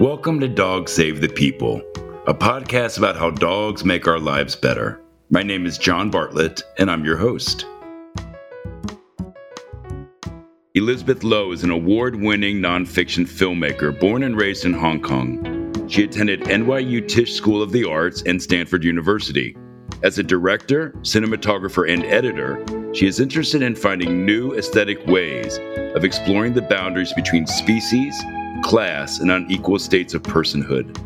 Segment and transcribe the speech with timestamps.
[0.00, 1.82] Welcome to Dogs Save the People,
[2.26, 4.98] a podcast about how dogs make our lives better.
[5.28, 7.66] My name is John Bartlett, and I'm your host.
[10.72, 15.86] Elizabeth Lo is an award winning nonfiction filmmaker born and raised in Hong Kong.
[15.86, 19.54] She attended NYU Tisch School of the Arts and Stanford University.
[20.02, 22.64] As a director, cinematographer, and editor,
[22.94, 25.58] she is interested in finding new aesthetic ways
[25.94, 28.18] of exploring the boundaries between species,
[28.70, 30.96] class, and unequal states of personhood.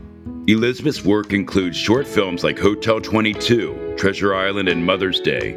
[0.50, 5.52] Elizabeth's work includes short films like Hotel 22, Treasure Island, and Mother's Day,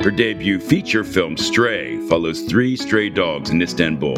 [0.00, 4.16] her debut feature film, Stray, follows three stray dogs in Istanbul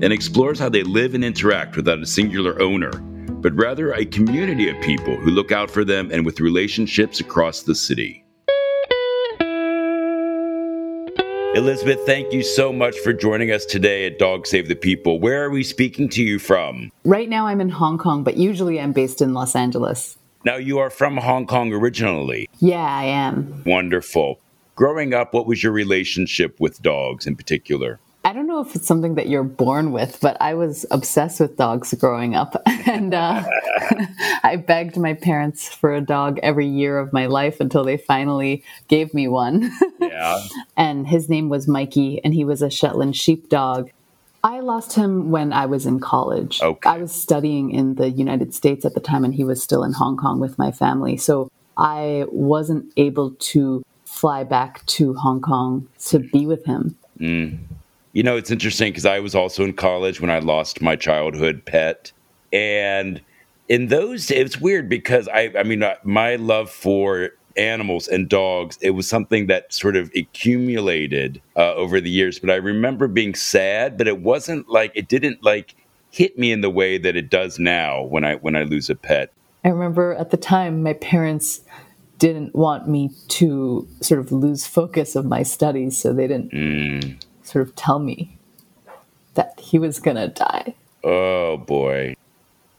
[0.00, 4.70] and explores how they live and interact without a singular owner, but rather a community
[4.70, 8.24] of people who look out for them and with relationships across the city.
[11.58, 15.18] Elizabeth, thank you so much for joining us today at Dog Save the People.
[15.18, 16.92] Where are we speaking to you from?
[17.04, 20.16] Right now I'm in Hong Kong, but usually I'm based in Los Angeles.
[20.44, 22.48] Now, you are from Hong Kong originally.
[22.60, 23.64] Yeah, I am.
[23.66, 24.38] Wonderful
[24.78, 27.98] growing up, what was your relationship with dogs in particular?
[28.28, 31.56] I don't know if it's something that you're born with, but I was obsessed with
[31.56, 32.60] dogs growing up.
[32.66, 33.42] and uh,
[34.42, 38.62] I begged my parents for a dog every year of my life until they finally
[38.86, 39.72] gave me one.
[39.98, 40.42] yeah.
[40.76, 43.88] and his name was Mikey, and he was a Shetland sheepdog.
[44.44, 46.60] I lost him when I was in college.
[46.60, 46.86] Okay.
[46.86, 49.94] I was studying in the United States at the time, and he was still in
[49.94, 51.16] Hong Kong with my family.
[51.16, 56.94] So I wasn't able to fly back to Hong Kong to be with him.
[57.18, 57.60] Mm.
[58.12, 61.64] You know, it's interesting because I was also in college when I lost my childhood
[61.64, 62.12] pet.
[62.52, 63.20] And
[63.68, 68.28] in those, days, it's weird because I, I mean, uh, my love for animals and
[68.28, 72.38] dogs, it was something that sort of accumulated uh, over the years.
[72.38, 75.74] But I remember being sad, but it wasn't like, it didn't like
[76.10, 78.94] hit me in the way that it does now when I, when I lose a
[78.94, 79.32] pet.
[79.64, 81.60] I remember at the time my parents
[82.18, 87.20] didn't want me to sort of lose focus of my studies, so they didn't mm.
[87.48, 88.38] Sort of tell me
[89.34, 90.74] that he was gonna die.
[91.04, 92.14] Oh boy.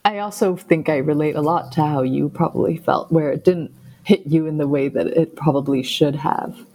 [0.06, 3.72] I also think I relate a lot to how you probably felt, where it didn't
[4.04, 6.66] hit you in the way that it probably should have.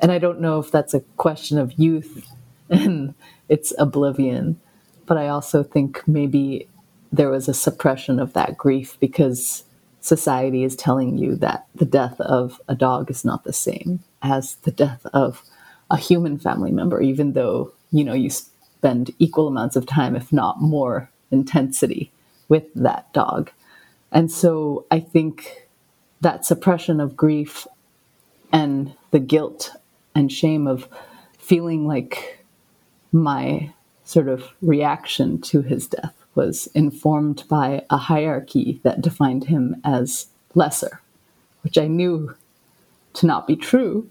[0.00, 2.30] And I don't know if that's a question of youth
[2.68, 3.14] and
[3.48, 4.60] its oblivion,
[5.06, 6.68] but I also think maybe
[7.12, 9.64] there was a suppression of that grief because
[10.00, 14.56] society is telling you that the death of a dog is not the same as
[14.56, 15.42] the death of
[15.90, 20.32] a human family member, even though, you know, you spend equal amounts of time, if
[20.32, 22.10] not more intensity,
[22.48, 23.50] with that dog.
[24.12, 25.68] And so I think
[26.20, 27.66] that suppression of grief
[28.52, 29.72] and the guilt
[30.14, 30.88] and shame of
[31.38, 32.44] feeling like
[33.12, 33.72] my
[34.04, 40.26] sort of reaction to his death was informed by a hierarchy that defined him as
[40.54, 41.00] lesser,
[41.62, 42.34] which I knew
[43.14, 44.08] to not be true.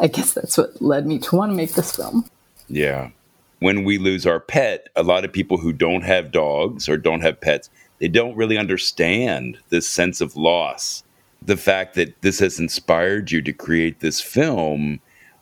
[0.00, 2.28] I guess that's what led me to want to make this film.
[2.68, 3.10] Yeah.
[3.60, 7.22] When we lose our pet, a lot of people who don't have dogs or don't
[7.22, 11.04] have pets, they don't really understand this sense of loss.
[11.40, 15.00] The fact that this has inspired you to create this film,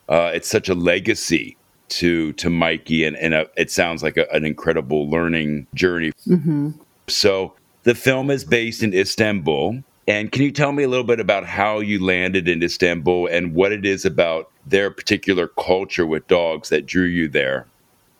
[0.09, 1.57] uh, it's such a legacy
[1.89, 6.11] to to Mikey, and, and a, it sounds like a, an incredible learning journey.
[6.27, 6.71] Mm-hmm.
[7.07, 7.53] So
[7.83, 9.83] the film is based in Istanbul.
[10.07, 13.53] And can you tell me a little bit about how you landed in Istanbul and
[13.53, 17.67] what it is about their particular culture with dogs that drew you there?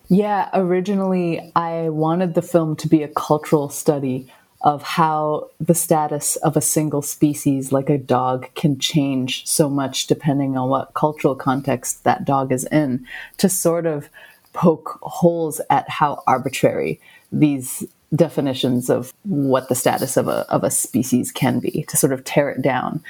[0.08, 6.38] Yeah, originally I wanted the film to be a cultural study of how the status
[6.38, 11.36] of a single species like a dog can change so much depending on what cultural
[11.36, 13.06] context that dog is in
[13.38, 14.10] to sort of
[14.54, 17.02] poke holes at how arbitrary
[17.32, 22.13] these definitions of what the status of a, of a species can be to sort
[22.13, 23.03] of tear it down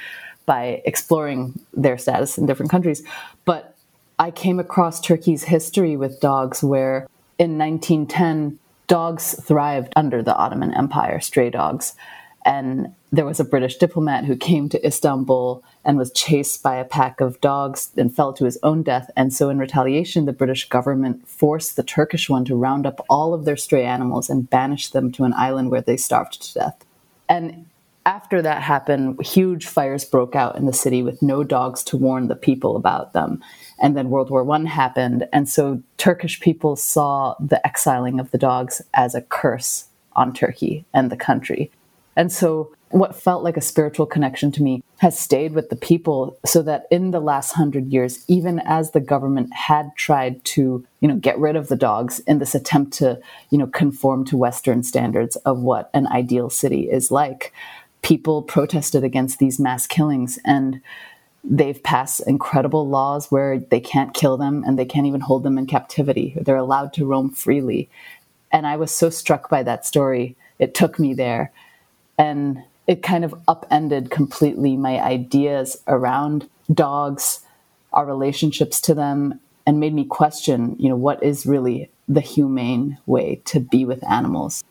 [0.46, 3.02] by exploring their status in different countries
[3.44, 3.74] but
[4.18, 7.06] i came across turkey's history with dogs where
[7.38, 11.94] in 1910 dogs thrived under the Ottoman Empire, stray dogs.
[12.44, 16.84] And there was a British diplomat who came to Istanbul and was chased by a
[16.84, 19.10] pack of dogs and fell to his own death.
[19.16, 23.32] And so, in retaliation, the British government forced the Turkish one to round up all
[23.32, 26.84] of their stray animals and banish them to an island where they starved to death.
[27.28, 27.66] And
[28.04, 32.28] after that happened, huge fires broke out in the city with no dogs to warn
[32.28, 33.42] the people about them
[33.78, 38.38] and then World War One happened, and so Turkish people saw the exiling of the
[38.38, 41.70] dogs as a curse on Turkey and the country.
[42.16, 46.38] And so what felt like a spiritual connection to me has stayed with the people
[46.46, 51.08] so that in the last hundred years, even as the government had tried to, you
[51.08, 53.20] know, get rid of the dogs in this attempt to,
[53.50, 57.52] you know, conform to Western standards of what an ideal city is like,
[58.02, 60.80] people protested against these mass killings and
[61.42, 65.58] they've passed incredible laws where they can't kill them and they can't even hold them
[65.58, 66.34] in captivity.
[66.40, 67.88] They're allowed to roam freely.
[68.52, 71.50] And I was so struck by that story, it took me there.
[72.18, 77.40] And it kind of upended completely my ideas around dogs,
[77.92, 82.98] our relationships to them, and made me question, you know, what is really the humane
[83.06, 84.62] way to be with animals.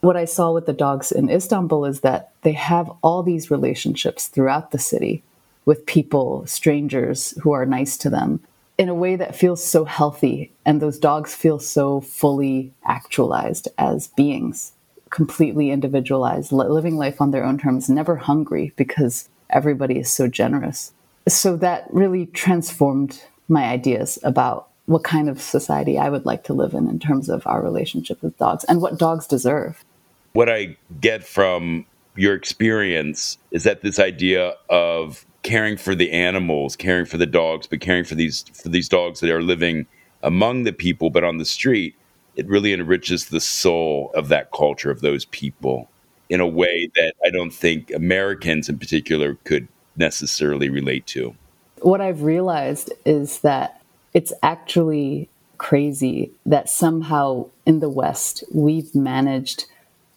[0.00, 4.28] What I saw with the dogs in Istanbul is that they have all these relationships
[4.28, 5.24] throughout the city
[5.64, 8.40] with people, strangers who are nice to them
[8.78, 10.52] in a way that feels so healthy.
[10.64, 14.72] And those dogs feel so fully actualized as beings
[15.10, 20.92] completely individualized, living life on their own terms, never hungry because everybody is so generous.
[21.28, 26.54] So that really transformed my ideas about what kind of society I would like to
[26.54, 29.84] live in in terms of our relationship with dogs and what dogs deserve.
[30.32, 31.84] What I get from
[32.16, 37.66] your experience is that this idea of caring for the animals, caring for the dogs,
[37.66, 39.86] but caring for these for these dogs that are living
[40.22, 41.94] among the people but on the street
[42.38, 45.90] it really enriches the soul of that culture of those people
[46.30, 51.34] in a way that I don't think Americans in particular could necessarily relate to.
[51.80, 53.82] What I've realized is that
[54.14, 59.66] it's actually crazy that somehow in the West we've managed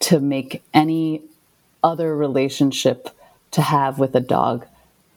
[0.02, 1.24] to make any
[1.84, 3.10] other relationship
[3.50, 4.68] to have with a dog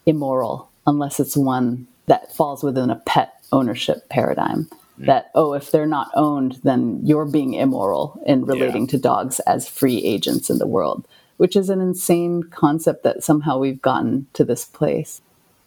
[0.06, 4.70] immoral unless it's one that falls within a pet ownership paradigm.
[4.99, 5.06] Mm.
[5.06, 8.91] that oh if they're not owned then you're being immoral in relating yeah.
[8.91, 13.58] to dogs as free agents in the world which is an insane concept that somehow
[13.58, 15.20] we've gotten to this place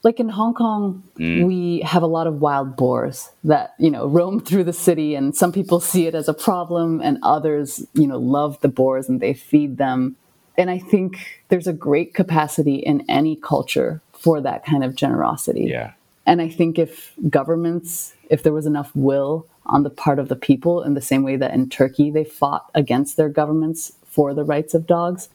[0.04, 1.46] like in hong kong mm.
[1.46, 5.36] we have a lot of wild boars that you know roam through the city and
[5.36, 9.20] some people see it as a problem and others you know love the boars and
[9.20, 10.16] they feed them
[10.58, 15.66] and i think there's a great capacity in any culture for that kind of generosity
[15.66, 15.92] yeah
[16.28, 20.36] and I think if governments, if there was enough will on the part of the
[20.36, 24.44] people, in the same way that in Turkey they fought against their governments for the
[24.44, 25.30] rights of dogs,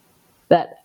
[0.49, 0.85] that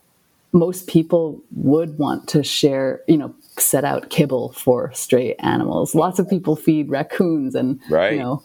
[0.54, 5.94] most people would want to share, you know, set out kibble for stray animals.
[5.94, 8.14] Lots of people feed raccoons and, right.
[8.14, 8.44] you know,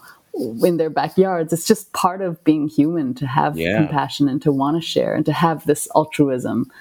[0.65, 1.53] in their backyards.
[1.53, 3.77] It's just part of being human to have yeah.
[3.77, 6.73] compassion and to want to share and to have this altruism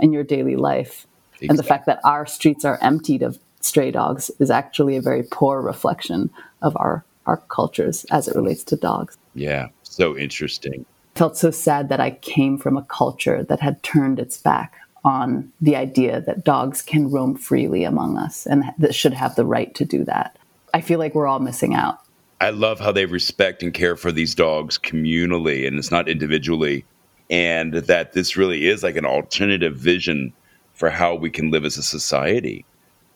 [0.00, 1.06] in your daily life.
[1.32, 1.48] Exactly.
[1.48, 5.22] And the fact that our streets are emptied of stray dogs is actually a very
[5.22, 6.30] poor reflection
[6.62, 9.18] of our our cultures as it relates to dogs.
[9.34, 10.86] Yeah, so interesting.
[11.14, 15.52] felt so sad that I came from a culture that had turned its back on
[15.60, 19.74] the idea that dogs can roam freely among us and that should have the right
[19.74, 20.38] to do that.
[20.72, 21.98] I feel like we're all missing out.
[22.40, 26.84] I love how they respect and care for these dogs communally and it's not individually.
[27.30, 30.32] And that this really is like an alternative vision
[30.72, 32.64] for how we can live as a society.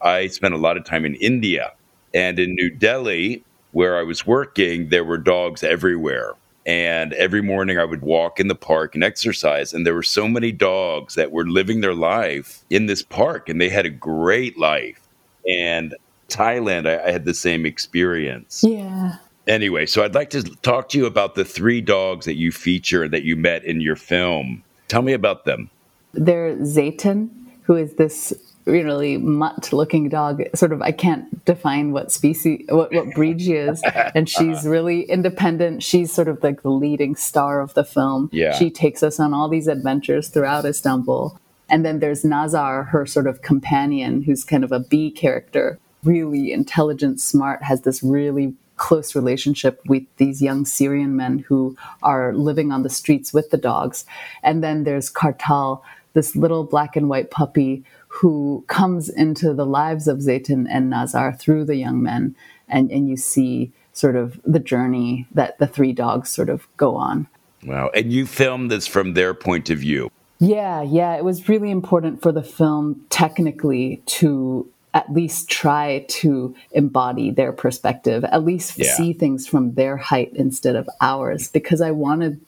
[0.02, 1.72] I spent a lot of time in India
[2.14, 6.34] and in New Delhi, where I was working, there were dogs everywhere.
[6.64, 9.72] And every morning I would walk in the park and exercise.
[9.72, 13.60] And there were so many dogs that were living their life in this park and
[13.60, 15.08] they had a great life.
[15.48, 15.96] And
[16.28, 18.62] Thailand, I, I had the same experience.
[18.62, 19.16] Yeah.
[19.48, 23.08] Anyway, so I'd like to talk to you about the three dogs that you feature
[23.08, 24.62] that you met in your film.
[24.86, 25.68] Tell me about them.
[26.12, 27.30] They're Zeytin,
[27.62, 28.32] who is this
[28.64, 30.42] really mutt looking dog.
[30.54, 33.82] Sort of i can't define what species what, what breed she is.
[34.14, 34.70] And she's uh-huh.
[34.70, 35.82] really independent.
[35.82, 38.28] She's sort of like the leading star of the film.
[38.32, 38.54] Yeah.
[38.54, 41.38] she takes us on all these adventures throughout istanbul.
[41.68, 46.52] And then there's nazar her sort of companion who's kind of a b character really
[46.52, 52.72] intelligent smart has this really close relationship with these young syrian men who are living
[52.72, 54.04] on the streets with the dogs.
[54.42, 60.06] And then there's kartal this little black and white puppy who comes into the lives
[60.08, 62.36] of Zeytin and Nazar through the young men,
[62.68, 66.96] and, and you see sort of the journey that the three dogs sort of go
[66.96, 67.26] on.
[67.64, 67.90] Wow.
[67.94, 70.10] And you filmed this from their point of view.
[70.38, 71.14] Yeah, yeah.
[71.14, 77.52] It was really important for the film technically to at least try to embody their
[77.52, 78.92] perspective, at least yeah.
[78.94, 82.40] see things from their height instead of ours, because I wanted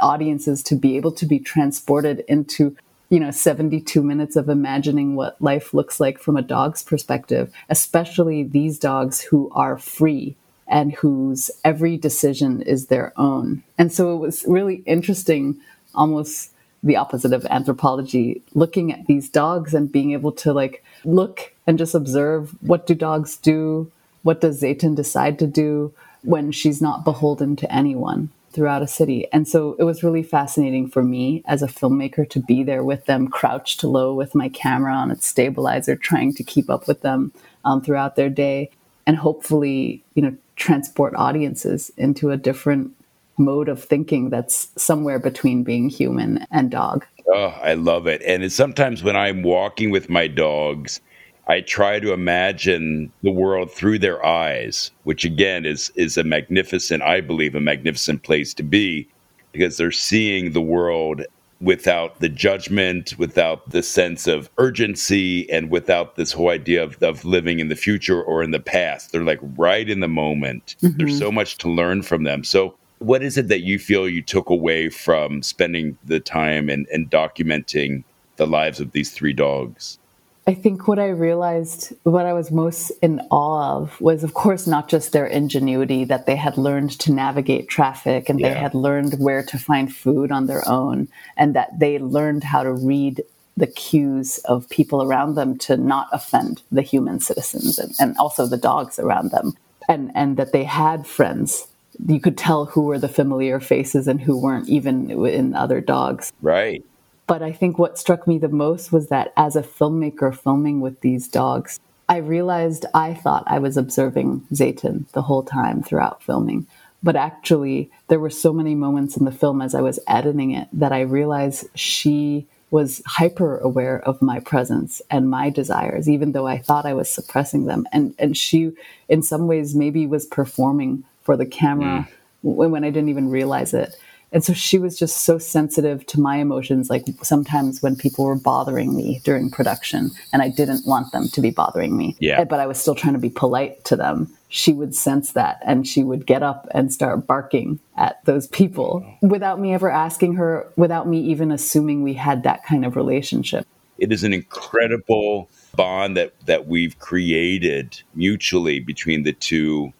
[0.00, 2.76] audiences to be able to be transported into
[3.14, 8.42] you know 72 minutes of imagining what life looks like from a dog's perspective especially
[8.42, 10.34] these dogs who are free
[10.66, 15.60] and whose every decision is their own and so it was really interesting
[15.94, 16.50] almost
[16.84, 21.78] the opposite of anthropology, looking at these dogs and being able to like look and
[21.78, 23.90] just observe what do dogs do?
[24.22, 29.26] What does Zeytin decide to do when she's not beholden to anyone throughout a city?
[29.32, 33.06] And so it was really fascinating for me as a filmmaker to be there with
[33.06, 37.32] them, crouched low with my camera on its stabilizer, trying to keep up with them
[37.64, 38.70] um, throughout their day
[39.06, 42.92] and hopefully, you know, transport audiences into a different
[43.36, 47.04] mode of thinking that's somewhere between being human and dog.
[47.26, 48.22] Oh, I love it.
[48.22, 51.00] And it's sometimes when I'm walking with my dogs,
[51.46, 57.02] I try to imagine the world through their eyes, which again is is a magnificent,
[57.02, 59.08] I believe, a magnificent place to be
[59.52, 61.22] because they're seeing the world
[61.60, 67.24] without the judgment, without the sense of urgency, and without this whole idea of, of
[67.24, 69.12] living in the future or in the past.
[69.12, 70.76] They're like right in the moment.
[70.82, 70.98] Mm-hmm.
[70.98, 72.44] There's so much to learn from them.
[72.44, 76.86] So what is it that you feel you took away from spending the time and,
[76.88, 78.04] and documenting
[78.36, 79.98] the lives of these three dogs?
[80.46, 84.66] I think what I realized, what I was most in awe of, was of course
[84.66, 88.52] not just their ingenuity that they had learned to navigate traffic and yeah.
[88.52, 92.62] they had learned where to find food on their own, and that they learned how
[92.62, 93.22] to read
[93.56, 98.46] the cues of people around them to not offend the human citizens and, and also
[98.46, 99.56] the dogs around them,
[99.88, 101.68] and, and that they had friends
[102.06, 106.32] you could tell who were the familiar faces and who weren't even in other dogs.
[106.42, 106.84] Right.
[107.26, 111.00] But I think what struck me the most was that as a filmmaker filming with
[111.00, 116.66] these dogs, I realized I thought I was observing Zeytin the whole time throughout filming.
[117.02, 120.68] But actually, there were so many moments in the film as I was editing it
[120.72, 126.46] that I realized she was hyper aware of my presence and my desires, even though
[126.46, 127.86] I thought I was suppressing them.
[127.92, 128.72] And, and she,
[129.08, 132.12] in some ways, maybe was performing for the camera mm.
[132.42, 133.96] when, when I didn't even realize it.
[134.34, 136.90] And so she was just so sensitive to my emotions.
[136.90, 141.40] Like sometimes when people were bothering me during production and I didn't want them to
[141.40, 142.42] be bothering me, yeah.
[142.42, 145.86] but I was still trying to be polite to them, she would sense that and
[145.86, 150.66] she would get up and start barking at those people without me ever asking her,
[150.74, 153.68] without me even assuming we had that kind of relationship.
[153.98, 159.92] It is an incredible bond that, that we've created mutually between the two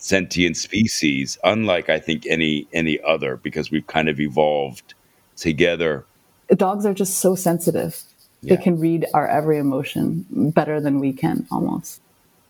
[0.00, 4.94] sentient species, unlike I think any any other, because we've kind of evolved
[5.36, 6.04] together.
[6.48, 8.02] Dogs are just so sensitive.
[8.42, 8.56] Yeah.
[8.56, 12.00] They can read our every emotion better than we can almost.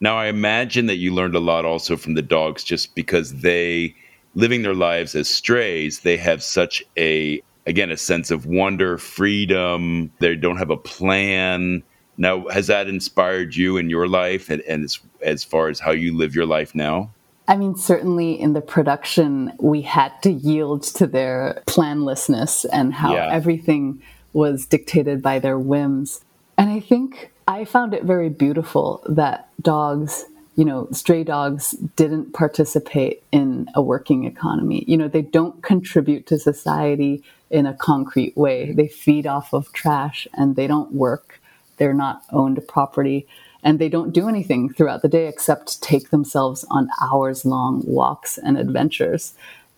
[0.00, 3.94] Now I imagine that you learned a lot also from the dogs just because they
[4.34, 10.10] living their lives as strays, they have such a again a sense of wonder, freedom,
[10.20, 11.82] they don't have a plan.
[12.16, 15.90] Now, has that inspired you in your life and, and as, as far as how
[15.90, 17.10] you live your life now?
[17.48, 23.14] I mean, certainly in the production, we had to yield to their planlessness and how
[23.14, 23.28] yeah.
[23.32, 26.24] everything was dictated by their whims.
[26.56, 32.32] And I think I found it very beautiful that dogs, you know, stray dogs didn't
[32.32, 34.84] participate in a working economy.
[34.86, 38.72] You know, they don't contribute to society in a concrete way.
[38.72, 41.40] They feed off of trash and they don't work.
[41.78, 43.26] They're not owned property
[43.62, 48.38] and they don't do anything throughout the day except take themselves on hours long walks
[48.38, 49.34] and adventures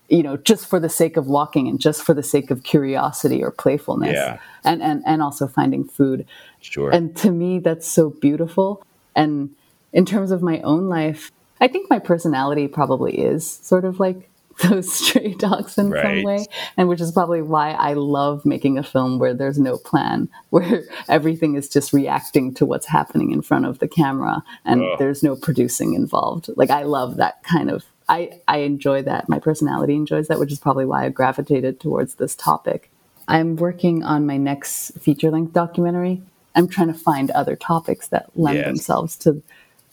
[0.08, 3.42] you know just for the sake of walking and just for the sake of curiosity
[3.42, 4.12] or playfulness.
[4.14, 4.38] Yeah.
[4.64, 6.26] and, and and also finding food.
[6.60, 6.90] Sure.
[6.90, 8.84] And to me that's so beautiful.
[9.16, 9.50] And
[9.92, 14.28] in terms of my own life i think my personality probably is sort of like
[14.68, 16.02] those stray dogs in right.
[16.02, 19.76] some way and which is probably why i love making a film where there's no
[19.76, 24.82] plan where everything is just reacting to what's happening in front of the camera and
[24.82, 24.99] Ugh.
[24.99, 29.38] there's no producing involved like i love that kind of i i enjoy that my
[29.38, 32.90] personality enjoys that which is probably why i gravitated towards this topic
[33.28, 36.21] i'm working on my next feature-length documentary
[36.54, 38.66] i'm trying to find other topics that lend yes.
[38.66, 39.42] themselves to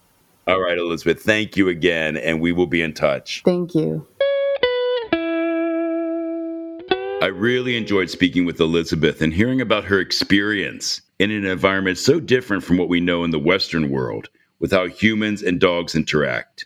[0.48, 3.44] All right, Elizabeth, thank you again, and we will be in touch.
[3.46, 4.08] Thank you.
[7.22, 12.20] I really enjoyed speaking with Elizabeth and hearing about her experience in an environment so
[12.20, 16.66] different from what we know in the Western world with how humans and dogs interact.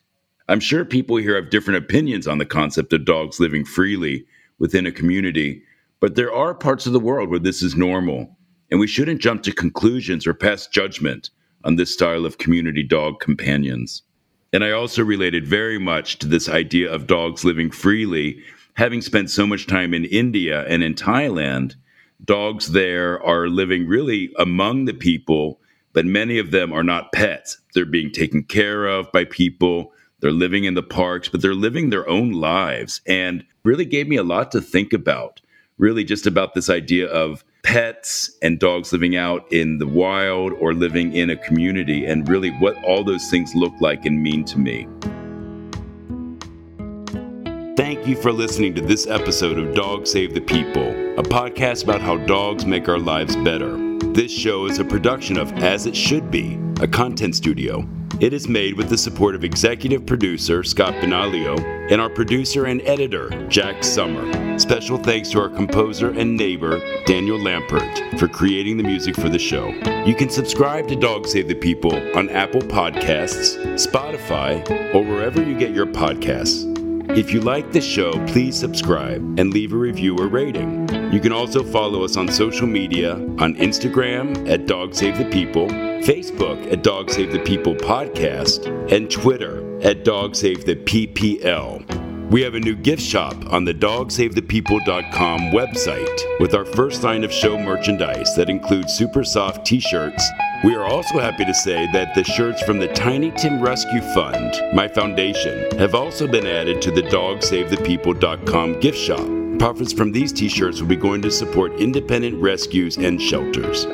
[0.49, 4.25] I'm sure people here have different opinions on the concept of dogs living freely
[4.59, 5.63] within a community,
[6.01, 8.37] but there are parts of the world where this is normal,
[8.69, 11.29] and we shouldn't jump to conclusions or pass judgment
[11.63, 14.03] on this style of community dog companions.
[14.51, 19.29] And I also related very much to this idea of dogs living freely, having spent
[19.29, 21.75] so much time in India and in Thailand.
[22.25, 25.61] Dogs there are living really among the people,
[25.93, 27.59] but many of them are not pets.
[27.73, 29.93] They're being taken care of by people.
[30.23, 34.15] They're living in the parks, but they're living their own lives and really gave me
[34.15, 35.41] a lot to think about.
[35.77, 40.73] Really, just about this idea of pets and dogs living out in the wild or
[40.73, 44.57] living in a community, and really what all those things look like and mean to
[44.57, 44.87] me.
[47.75, 50.87] Thank you for listening to this episode of Dog Save the People,
[51.19, 53.92] a podcast about how dogs make our lives better.
[54.13, 57.83] This show is a production of As It Should Be, a content studio.
[58.19, 62.83] It is made with the support of executive producer Scott Benaglio and our producer and
[62.83, 64.59] editor, Jack Summer.
[64.59, 69.39] Special thanks to our composer and neighbor, Daniel Lampert, for creating the music for the
[69.39, 69.69] show.
[70.05, 75.57] You can subscribe to Dog Save the People on Apple Podcasts, Spotify, or wherever you
[75.57, 76.72] get your podcasts.
[77.15, 80.89] If you like the show, please subscribe and leave a review or rating.
[81.13, 85.67] You can also follow us on social media on Instagram at Dog Save the People,
[85.67, 92.02] Facebook at Dog Save the People Podcast, and Twitter at Dog Save the PPL.
[92.29, 97.31] We have a new gift shop on the dogsavethepeople.com website with our first line of
[97.31, 100.27] show merchandise that includes super soft t shirts.
[100.63, 104.53] We are also happy to say that the shirts from the Tiny Tim Rescue Fund,
[104.73, 109.27] my foundation, have also been added to the dogsavethepeople.com gift shop.
[109.59, 113.85] Profits from these t shirts will be going to support independent rescues and shelters.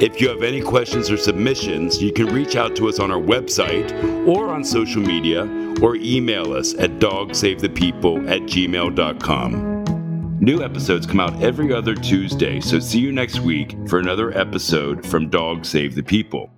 [0.00, 3.20] If you have any questions or submissions, you can reach out to us on our
[3.20, 3.90] website
[4.28, 5.42] or on social media
[5.82, 9.78] or email us at dogsavethepeople at gmail.com.
[10.40, 15.04] New episodes come out every other Tuesday, so see you next week for another episode
[15.04, 16.48] from Dog Save the People.